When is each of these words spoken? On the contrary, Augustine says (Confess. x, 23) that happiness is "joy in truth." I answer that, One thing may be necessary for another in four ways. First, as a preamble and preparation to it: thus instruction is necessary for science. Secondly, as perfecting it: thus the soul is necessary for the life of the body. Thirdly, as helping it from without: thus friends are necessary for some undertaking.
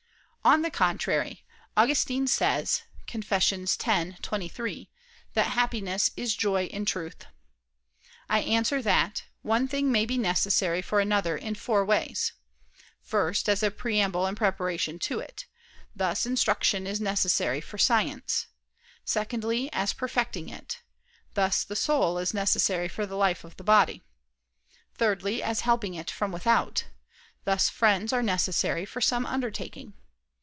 On 0.43 0.63
the 0.63 0.71
contrary, 0.71 1.43
Augustine 1.77 2.25
says 2.25 2.81
(Confess. 3.05 3.53
x, 3.53 3.77
23) 4.23 4.89
that 5.35 5.43
happiness 5.45 6.09
is 6.17 6.35
"joy 6.35 6.65
in 6.65 6.83
truth." 6.83 7.27
I 8.27 8.39
answer 8.39 8.81
that, 8.81 9.25
One 9.43 9.67
thing 9.67 9.91
may 9.91 10.07
be 10.07 10.17
necessary 10.17 10.81
for 10.81 10.99
another 10.99 11.37
in 11.37 11.53
four 11.53 11.85
ways. 11.85 12.33
First, 13.03 13.47
as 13.47 13.61
a 13.61 13.69
preamble 13.69 14.25
and 14.25 14.35
preparation 14.35 14.97
to 14.97 15.19
it: 15.19 15.45
thus 15.95 16.25
instruction 16.25 16.87
is 16.87 16.99
necessary 16.99 17.61
for 17.61 17.77
science. 17.77 18.47
Secondly, 19.05 19.71
as 19.71 19.93
perfecting 19.93 20.49
it: 20.49 20.81
thus 21.35 21.63
the 21.63 21.75
soul 21.75 22.17
is 22.17 22.33
necessary 22.33 22.87
for 22.87 23.05
the 23.05 23.15
life 23.15 23.43
of 23.43 23.57
the 23.57 23.63
body. 23.63 24.01
Thirdly, 24.95 25.43
as 25.43 25.59
helping 25.61 25.93
it 25.93 26.09
from 26.09 26.31
without: 26.31 26.85
thus 27.43 27.69
friends 27.69 28.11
are 28.11 28.23
necessary 28.23 28.85
for 28.85 29.01
some 29.01 29.27
undertaking. 29.27 29.93